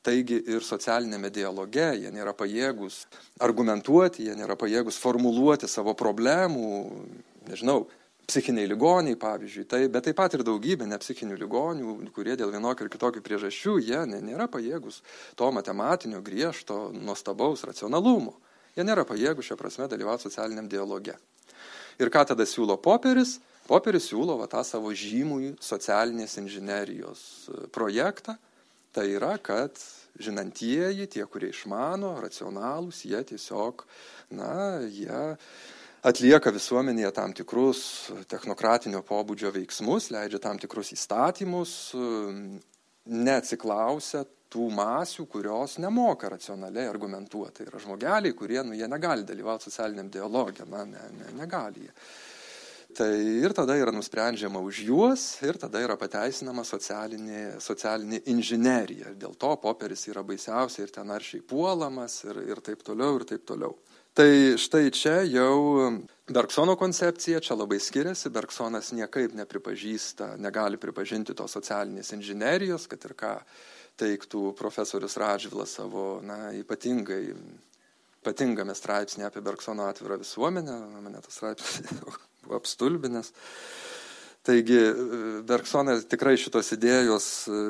[0.04, 3.04] taigi ir socialinėme dialoge, jie nėra pajėgus
[3.40, 6.66] argumentuoti, jie nėra pajėgus formuluoti savo problemų,
[7.48, 7.86] nežinau,
[8.24, 12.92] psichiniai ligoniai, pavyzdžiui, tai, bet taip pat ir daugybė nepsichinių ligonių, kurie dėl vienokių ir
[12.92, 15.02] kitokių priežasčių, jie nėra pajėgus
[15.36, 18.36] to matematinio, griežto, nuostabaus racionalumo.
[18.74, 21.14] Jie nėra pajėgus šią prasme dalyvauti socialiniam dialoge.
[22.00, 23.38] Ir ką tada siūlo poperis?
[23.68, 28.36] Poperis siūlo va, tą savo žymųjį socialinės inžinerijos e, projektą.
[28.94, 29.80] Tai yra, kad
[30.20, 33.82] žinantieji, tie, kurie išmano, racionalūs, jie tiesiog,
[34.36, 34.52] na,
[34.86, 35.22] jie
[36.06, 37.80] atlieka visuomenėje tam tikrus
[38.30, 42.12] technokratinio pobūdžio veiksmus, leidžia tam tikrus įstatymus, e,
[43.10, 44.22] neatsiklausia
[44.54, 47.58] tų masių, kurios nemoka racionaliai argumentuoti.
[47.58, 51.96] Tai yra žmogeliai, kurie, nu, jie negali dalyvauti socialiniam dialogė, na, ne, ne, negali jie.
[52.94, 59.10] Tai ir tada yra nusprendžiama už juos ir tada yra pateisinama socialinė, socialinė inžinerija.
[59.18, 63.42] Dėl to poperis yra baisiausia ir ten aršiai puolamas ir, ir taip toliau ir taip
[63.48, 63.74] toliau.
[64.14, 65.90] Tai štai čia jau
[66.30, 68.30] Bergsono koncepcija čia labai skiriasi.
[68.30, 73.34] Bergsonas niekaip nepripažįsta, negali pripažinti tos socialinės inžinerijos, kad ir ką
[73.98, 77.34] teiktų profesorius Radžvilas savo na, ypatingai
[78.24, 81.92] ypatingame straipsnėje apie Bergsono atvirą visuomenę, mane tas straipsnis
[82.58, 83.34] apstulbinęs.
[84.44, 84.80] Taigi
[85.48, 87.60] Bergsonas tikrai šitos idėjos e,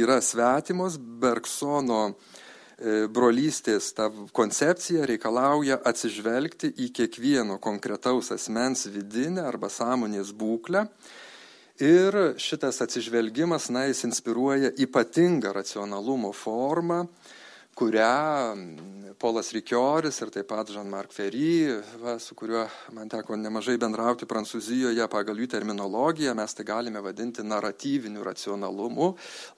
[0.00, 9.72] yra svetimos, Bergsono e, brolystės ta koncepcija reikalauja atsižvelgti į kiekvieno konkretaus asmens vidinę arba
[9.72, 10.84] sąmonės būklę.
[11.80, 17.04] Ir šitas atsižvelgimas, na, jis inspiruoja ypatingą racionalumo formą,
[17.78, 18.56] kurią
[19.18, 21.66] Polas Rikioris ir taip pat Jean-Marc Ferry,
[21.98, 22.60] va, su kuriuo
[22.94, 29.08] man teko nemažai bendrauti Prancūzijoje pagal jų terminologiją, mes tai galime vadinti naratyviniu racionalumu.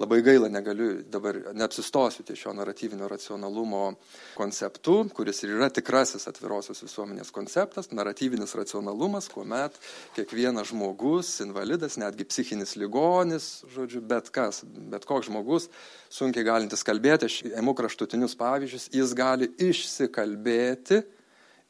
[0.00, 3.82] Labai gaila, negaliu dabar neapsistosiu ties šio naratyvinio racionalumo
[4.38, 9.76] konceptu, kuris ir yra tikrasis atvirosios visuomenės konceptas, naratyvinis racionalumas, kuomet
[10.16, 15.68] kiekvienas žmogus, invalidas, netgi psichinis ligonis, žodžiu, bet kas, bet koks žmogus,
[16.08, 17.76] sunkiai galintis kalbėti, aš ėmu
[18.10, 21.02] kraštutinius pavyzdžius, jis gali išsikalbėti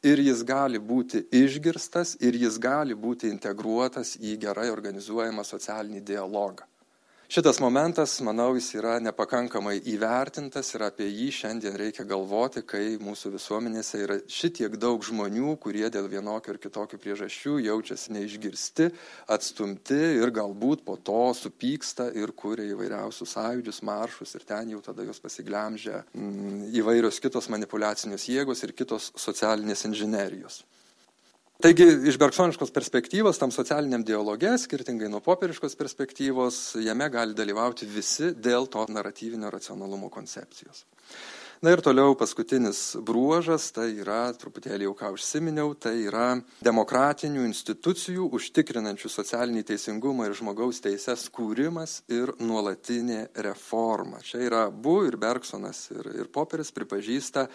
[0.03, 6.65] ir jis gali būti išgirstas ir jis gali būti integruotas į gerai organizuojamą socialinį dialogą
[7.31, 13.29] šitas momentas manau jis yra nepakankamai įvertintas ir apie jį šiandien reikia galvoti kai mūsų
[13.37, 18.89] visuomenėse yra šitiek daug žmonių kurie dėl vienokių ar kitokių priežasčių jaučiasi neišgirsti
[19.31, 25.07] atstumti ir galbūt po to supyksta ir kuria įvairiausius sąjūdžius maršus ir ten jau tada
[25.07, 30.65] juos pasiglemžia mm, įvairios kitos manipuliacinės jėgos ir kitos socialinės inžinerijos
[31.61, 38.31] taigi iš bergsoniškos perspektyvos tam socialiniam dialoge skirtingai nuo popieriškos perspektyvos jame gali dalyvauti visi
[38.47, 40.85] dėl to naratyvinio racionalumo koncepcijos
[41.61, 48.25] na ir toliau paskutinis bruožas tai yra truputėlį jau ką užsiminiau tai yra demokratinių institucijų
[48.33, 54.23] užtikrinančių socialinį teisingumą ir žmogaus teises kūrimas ir nuolatinė reforma.
[54.25, 57.45] Čia yra abu ir bergsonas ir ir poperis pripažįsta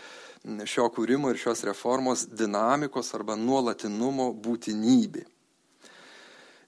[0.63, 5.27] šio kūrimo ir šios reformos dinamikos arba nuolatinumo būtinybė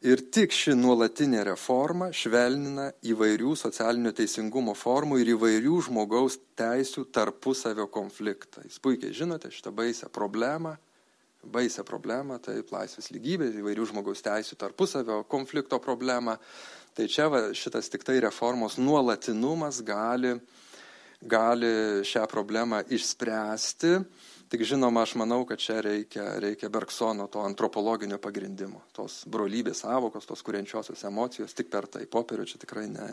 [0.06, 7.88] ir tik ši nuolatinė reforma švelnina įvairių socialinio teisingumo formų ir įvairių žmogaus teisių tarpusavio
[7.90, 8.62] konfliktą.
[8.66, 10.76] Jūs puikiai žinote šitą baisią problemą
[11.48, 16.36] baisią problemą taip laisvės lygybė įvairių žmogaus teisių tarpusavio konflikto problemą.
[16.94, 20.34] Tai čia va šitas tiktai reformos nuolatinumas gali
[21.18, 23.94] gali šią problemą išspręsti
[24.48, 30.26] tik žinoma aš manau kad čia reikia reikia bergsono to antropologinio pagrindimo tos brolybės sąvokos
[30.28, 33.12] tos kuriančiosios emocijos tik per tai popierių čia tikrai ne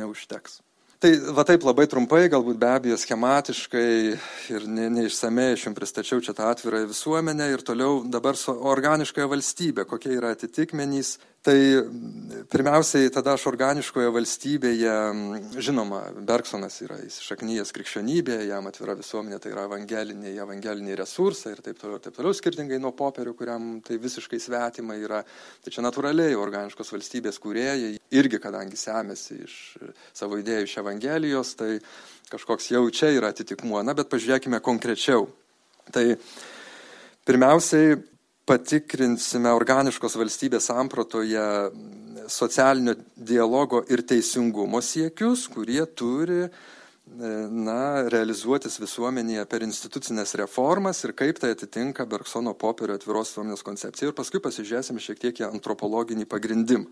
[0.00, 0.60] neužteks.
[1.04, 3.88] Tai va taip labai trumpai galbūt be abejo schematiškai
[4.54, 9.28] ir ne neišsamiai aš jum pristačiau čia tą atvirąją visuomenę ir toliau dabar su organiškąja
[9.28, 11.56] valstybe kokie yra atitikmenys tai
[12.48, 14.94] pirmiausiai tada aš organiškoje valstybėje
[15.60, 21.82] žinoma bergsonas yra įsišaknijęs krikščionybėje jam atvira visuomenė tai yra evangeliniai evangeliniai resursai ir taip
[21.82, 25.20] toliau taip toliau skirtingai nuo popierių kuriam tai visiškai svetima yra.
[25.60, 29.58] Tai čia natūraliai organiškos valstybės kūrėjai irgi kadangi semiasi iš
[30.16, 31.76] savo idėjų iš evangelijos tai
[32.32, 33.82] kažkoks jau čia yra atitikmuo.
[33.84, 35.28] Na bet pažiūrėkime konkrečiau.
[35.92, 36.08] Tai
[37.28, 38.00] pirmiausiai
[38.48, 41.44] patikrinsime organiškos valstybės sampratoje
[42.28, 46.50] socialinio dialogo ir teisingumo siekius, kurie turi e,
[47.50, 54.10] na, realizuotis visuomenėje per institucinės reformas ir kaip tai atitinka Bergsono popierio atviros visuomenės koncepciją.
[54.12, 56.88] Ir paskui pasižiūrėsime šiek tiek į antropologinį pagrindimą.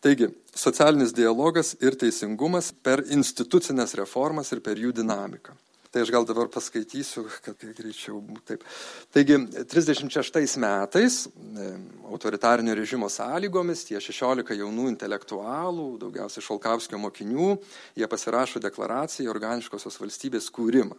[0.00, 5.52] Taigi, socialinis dialogas ir teisingumas per institucinės reformas ir per jų dinamiką.
[5.90, 8.62] Tai aš gal dabar paskaitysiu, kad greičiau taip.
[9.10, 9.40] Taigi,
[9.72, 11.64] 36 metais e,
[12.06, 17.56] autoritarinio režimo sąlygomis tie 16 jaunų intelektualų, daugiausiai Šalkauskio mokinių,
[17.98, 20.94] jie pasirašo deklaraciją organiškosios valstybės kūrimą.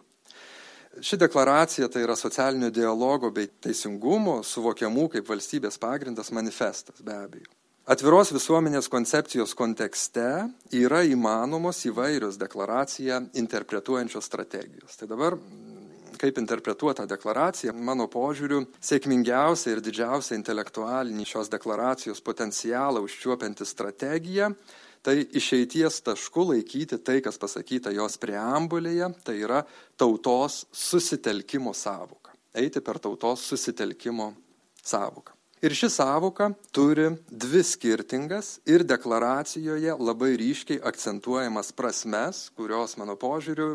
[1.00, 7.61] Ši deklaracija tai yra socialinio dialogo bei teisingumo suvokiamų kaip valstybės pagrindas manifestas be abejo
[7.90, 10.28] atviros visuomenės koncepcijos kontekste
[10.78, 14.98] yra įmanomos įvairios deklaraciją interpretuojančios strategijos.
[15.00, 15.38] Tai dabar
[16.22, 17.74] kaip interpretuot tą deklaraciją?
[17.74, 24.52] Mano požiūriu sėkmingiausia ir didžiausią intelektualinį šios deklaracijos potencialą užčiuopianti strategija
[25.02, 29.64] tai išeities tašku laikyti tai kas pasakyta jos preambulėje tai yra
[29.98, 34.34] tautos susitelkimo sąvoka eiti per tautos susitelkimo
[34.86, 43.16] sąvoką ir ši sąvoka turi dvi skirtingas ir deklaracijoje labai ryškiai akcentuojamas prasmes kurios mano
[43.16, 43.68] požiūriu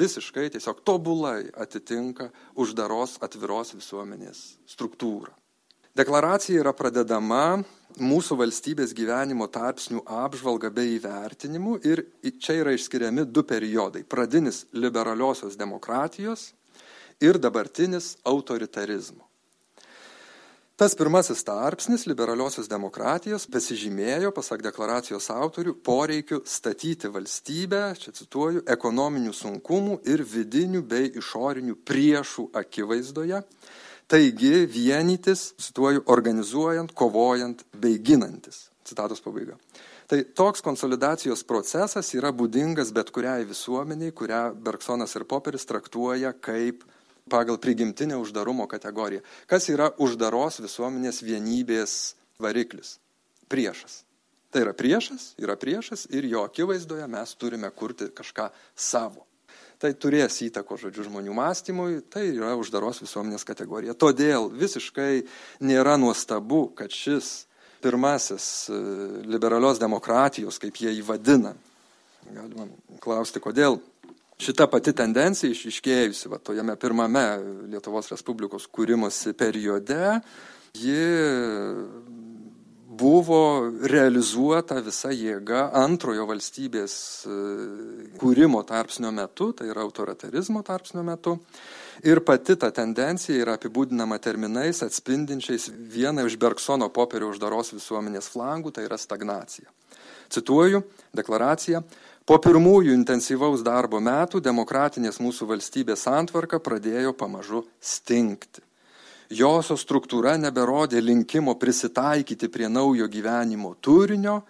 [0.00, 4.40] visiškai tiesiog tobulai atitinka uždaros atviros visuomenės
[4.74, 5.30] struktūrą.
[5.98, 7.62] Deklaracija yra pradedama
[7.98, 12.04] mūsų valstybės gyvenimo tarpsnių apžvalga bei įvertinimu ir
[12.42, 16.52] čia yra išskiriami du periodai pradinis liberaliosios demokratijos
[17.22, 19.27] ir dabartinis autoritarizmo
[20.78, 29.34] tas pirmasis tarpsnis liberaliosios demokratijos pasižymėjo pasak deklaracijos autorių poreikiu statyti valstybę čia cituoju ekonominių
[29.34, 33.42] sunkumų ir vidinių bei išorinių priešų akivaizdoje.
[34.08, 38.68] Taigi vienytis cituoju organizuojant kovojant bei ginantis.
[38.86, 39.58] Citatos pabaiga.
[40.08, 46.86] Tai toks konsolidacijos procesas yra būdingas bet kuriai visuomeniai, kurią Bergsonas ir Poperis traktuoja kaip
[47.28, 49.22] pagal prigimtinę uždarumo kategoriją.
[49.46, 51.94] Kas yra uždaros visuomenės vienybės
[52.42, 52.96] variklis?
[53.48, 54.02] Priešas.
[54.48, 59.26] Tai yra priešas, yra priešas ir jo akivaizdoje mes turime kurti kažką savo.
[59.78, 63.94] Tai turės įtako, žodžiu, žmonių mąstymui, tai yra uždaros visuomenės kategorija.
[63.94, 65.22] Todėl visiškai
[65.62, 67.44] nėra nuostabu, kad šis
[67.84, 68.78] pirmasis e,
[69.28, 71.54] liberalios demokratijos, kaip jie įvadina.
[72.26, 72.66] Galima
[73.04, 73.78] klausti, kodėl
[74.42, 77.24] šita pati tendencija išiškėjusi va, tojame pirmame
[77.72, 80.20] Lietuvos Respublikos kūrimosi periode,
[80.78, 81.02] ji
[82.98, 83.40] buvo
[83.90, 86.94] realizuota visa jėga antrojo valstybės
[87.26, 87.36] e,
[88.18, 91.36] kūrimo tarpsnio metu, tai yra autoritarizmo tarpsnio metu.
[92.06, 98.74] Ir pati ta tendencija yra apibūdinama terminais atspindinčiais vieną iš Bergsono popierio uždaros visuomenės flangų,
[98.74, 99.70] tai yra stagnacija.
[100.30, 100.82] Cituoju
[101.16, 101.82] deklaraciją.
[102.28, 108.60] Po pirmųjų intensyvaus darbo metų demokratinės mūsų valstybės santvarka pradėjo pamažu stingti.
[109.32, 114.42] Josios struktūra neberodė linkimo prisitaikyti prie naujo gyvenimo turinio,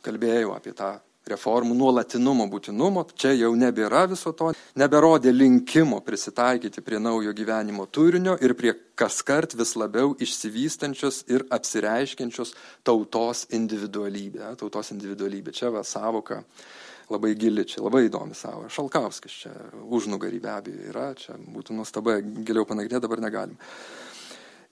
[0.00, 0.94] kalbėjau apie tą
[1.28, 8.38] reformų nuolatinumo būtinumo, čia jau nebėra viso to, neberodė linkimo prisitaikyti prie naujo gyvenimo turinio
[8.40, 14.54] ir prie kaskart vis labiau išsivystančios ir apsireiškiančios tautos individualybė.
[14.64, 15.52] Tautos individualybė.
[15.52, 16.40] Čia va savoka
[17.12, 18.68] labai gili, čia labai įdomi savo.
[18.72, 19.52] Šalkauskas čia
[19.84, 23.58] užnugarį be abejo yra, čia būtų nuostabai, giliau panagrinėti dabar negalim.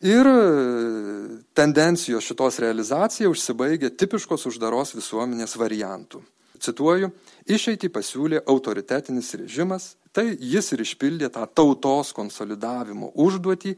[0.02, 0.26] Ir
[1.54, 6.22] tendencijos šitos realizacija užsibaigia tipiškos uždaros visuomenės variantų
[6.62, 7.10] cituoju,
[7.50, 13.76] išeitį pasiūlė autoritetinis režimas, tai jis ir išpildė tą tautos konsolidavimo užduotį,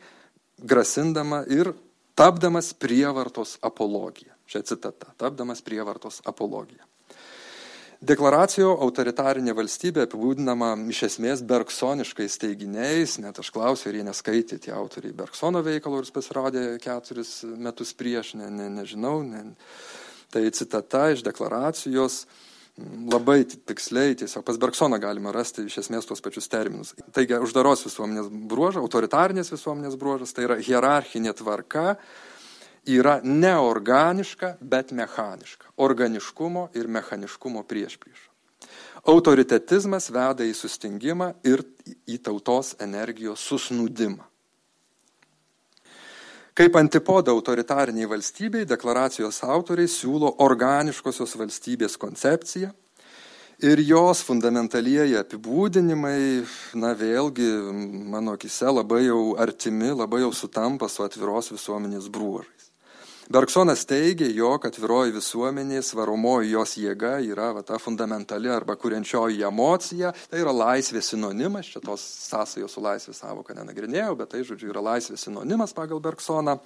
[0.71, 1.73] grasindama ir
[2.19, 4.35] tapdamas prievartos apologiją.
[4.51, 6.85] Čia citata, tapdamas prievartos apologiją.
[8.05, 14.75] Deklaracijo autoritarinė valstybė apibūdinama iš esmės bergsoniškais teiginiais, net aš klausiau, ar jie neskaitė tie
[14.77, 19.23] autoriai Bergsono veikalo, jis pasirodė keturis metus prieš, ne, ne, nežinau.
[19.25, 19.45] Ne.
[20.35, 22.25] Tai citata iš deklaracijos
[23.15, 26.93] labai tiksliai, tiesiog pas Bergsoną galima rasti iš esmės tuos pačius terminus.
[27.15, 31.95] Taigi, uždaros visuomenės bruožas, autoritarinės visuomenės bruožas, tai yra hierarchinė tvarka,
[32.87, 35.73] yra neorganiška, bet mechaniška.
[35.77, 38.29] Organiškumo ir mechaniškumo prieš prieš.
[39.05, 41.61] Autoritetizmas veda į sustingimą ir
[42.09, 44.25] į tautos energijos susnūdimą.
[46.55, 52.71] Kaip antipodą autoritariniai valstybei, deklaracijos autoriai siūlo organiškosios valstybės koncepciją
[53.59, 56.45] ir jos fundamentalieji apibūdinimai,
[56.79, 57.51] na vėlgi,
[58.11, 62.64] mano akise labai jau artimi, labai jau sutampa su atviros visuomenės bruožai.
[63.29, 70.11] Bergsonas teigia, jog atviroji visuomenė, svaromoji jos jėga yra va, ta fundamentali arba kuriančioji emocija,
[70.29, 74.83] tai yra laisvės sinonimas, čia tos sąsajos su laisvės savoka nenagrinėjau, bet tai, žodžiu, yra
[74.91, 76.59] laisvės sinonimas pagal Bergsoną.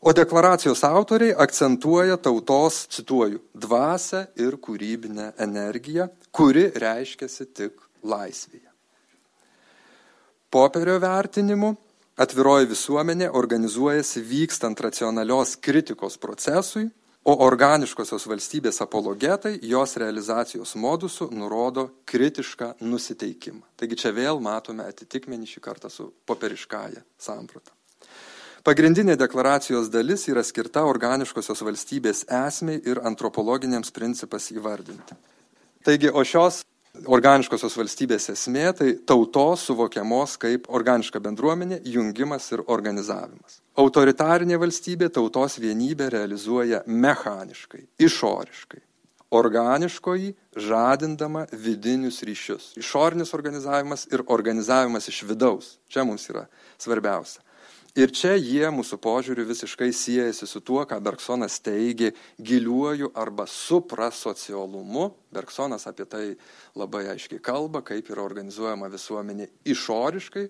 [0.00, 8.66] O deklaracijos autoriai akcentuoja tautos, cituoju, dvasę ir kūrybinę energiją, kuri reiškiasi tik laisvėje.
[10.50, 11.76] Popierio vertinimu
[12.20, 16.90] atviroji visuomenė organizuojasi vykstant racionalios kritikos procesui,
[17.24, 23.60] o organiškosios valstybės apologetai jos realizacijos modusų nurodo kritišką nusiteikimą.
[23.76, 27.76] Taigi čia vėl matome atitikmenį šį kartą su poperiškąja samprata.
[28.64, 35.16] Pagrindinė deklaracijos dalis yra skirta organiškosios valstybės esmei ir antropologiniams principas įvardinti.
[35.84, 36.60] Taigi, o šios
[37.06, 43.60] organiškosios valstybės esmė tai tautos suvokiamos kaip organiška bendruomenė, jungimas ir organizavimas.
[43.80, 48.82] Autoritarinė valstybė tautos vienybę realizuoja mechaniškai, išoriškai.
[49.30, 52.72] Organiškoji žadindama vidinius ryšius.
[52.80, 55.76] Išorinis organizavimas ir organizavimas iš vidaus.
[55.86, 56.48] Čia mums yra
[56.82, 57.44] svarbiausia.
[57.98, 65.08] Ir čia jie mūsų požiūriu visiškai siejasi su tuo, ką Bergsonas teigė giliuoju arba suprasocialumu.
[65.34, 66.24] Bergsonas apie tai
[66.78, 70.46] labai aiškiai kalba, kaip yra organizuojama visuomenė išoriškai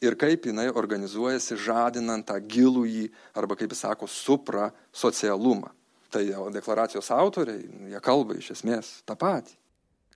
[0.00, 5.74] ir kaip jinai organizuojasi žadinant tą gilųjį arba, kaip jis sako, suprasocialumą.
[6.08, 6.24] Tai
[6.54, 9.58] deklaracijos autoriai, jie kalba iš esmės tą patį.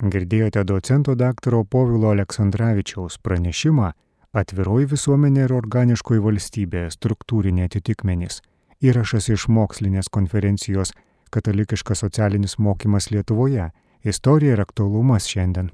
[0.03, 3.93] Girdėjote docento daktaro Povilo Aleksandраvičiaus pranešimą
[4.33, 8.41] Atviroji visuomenė ir organiškoji valstybė- struktūriniai atitikmenys.
[8.81, 10.95] Įrašas iš mokslinės konferencijos
[11.31, 13.71] Katalikiškas socialinis mokymas Lietuvoje-
[14.13, 15.71] istorija ir aktualumas šiandien.